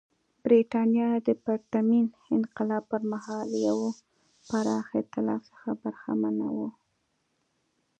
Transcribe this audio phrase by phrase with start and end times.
[0.43, 2.05] برېټانیا د پرتمین
[2.35, 3.89] انقلاب پر مهال له یوه
[4.49, 6.69] پراخ اېتلاف څخه برخمنه وه.